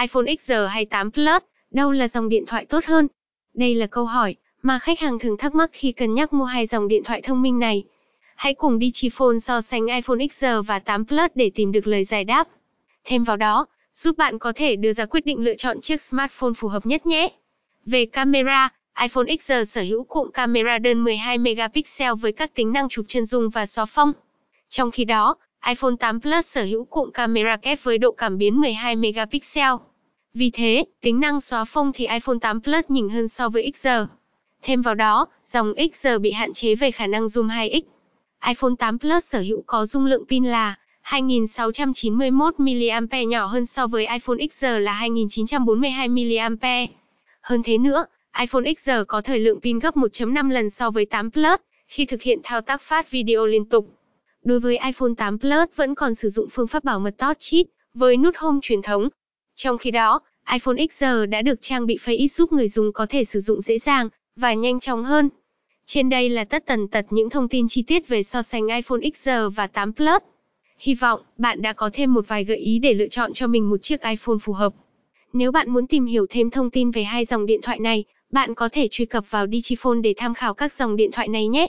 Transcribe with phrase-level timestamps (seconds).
[0.00, 3.08] iPhone XR hay 8 Plus, đâu là dòng điện thoại tốt hơn?
[3.54, 6.66] Đây là câu hỏi mà khách hàng thường thắc mắc khi cân nhắc mua hai
[6.66, 7.84] dòng điện thoại thông minh này.
[8.36, 12.24] Hãy cùng Digiphone so sánh iPhone XR và 8 Plus để tìm được lời giải
[12.24, 12.48] đáp.
[13.04, 16.52] Thêm vào đó, giúp bạn có thể đưa ra quyết định lựa chọn chiếc smartphone
[16.56, 17.28] phù hợp nhất nhé.
[17.86, 18.68] Về camera,
[19.02, 23.24] iPhone XR sở hữu cụm camera đơn 12 megapixel với các tính năng chụp chân
[23.24, 24.12] dung và xóa phông.
[24.68, 25.36] Trong khi đó,
[25.66, 29.72] iPhone 8 Plus sở hữu cụm camera kép với độ cảm biến 12 megapixel.
[30.34, 33.88] Vì thế, tính năng xóa phông thì iPhone 8 Plus nhỉnh hơn so với XR.
[34.62, 37.80] Thêm vào đó, dòng XR bị hạn chế về khả năng zoom 2x.
[38.46, 43.86] iPhone 8 Plus sở hữu có dung lượng pin là 2691 mAh nhỏ hơn so
[43.86, 46.90] với iPhone XR là 2942 mAh.
[47.40, 48.06] Hơn thế nữa,
[48.40, 52.22] iPhone XR có thời lượng pin gấp 1.5 lần so với 8 Plus khi thực
[52.22, 53.88] hiện thao tác phát video liên tục.
[54.44, 57.66] Đối với iPhone 8 Plus vẫn còn sử dụng phương pháp bảo mật Touch It
[57.94, 59.08] với nút Home truyền thống.
[59.62, 60.20] Trong khi đó,
[60.52, 63.60] iPhone XR đã được trang bị Face ID giúp người dùng có thể sử dụng
[63.60, 65.28] dễ dàng và nhanh chóng hơn.
[65.86, 69.00] Trên đây là tất tần tật những thông tin chi tiết về so sánh iPhone
[69.14, 70.22] XR và 8 Plus.
[70.78, 73.70] Hy vọng bạn đã có thêm một vài gợi ý để lựa chọn cho mình
[73.70, 74.72] một chiếc iPhone phù hợp.
[75.32, 78.54] Nếu bạn muốn tìm hiểu thêm thông tin về hai dòng điện thoại này, bạn
[78.54, 81.66] có thể truy cập vào Digiphone để tham khảo các dòng điện thoại này nhé.